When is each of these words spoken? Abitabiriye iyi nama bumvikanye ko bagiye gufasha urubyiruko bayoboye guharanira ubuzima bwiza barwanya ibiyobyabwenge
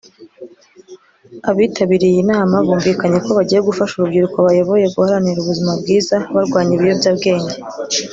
Abitabiriye 1.49 2.11
iyi 2.13 2.23
nama 2.31 2.55
bumvikanye 2.65 3.17
ko 3.25 3.29
bagiye 3.37 3.59
gufasha 3.67 3.93
urubyiruko 3.95 4.37
bayoboye 4.45 4.85
guharanira 4.95 5.37
ubuzima 5.41 5.71
bwiza 5.81 6.15
barwanya 6.33 6.73
ibiyobyabwenge 6.75 7.55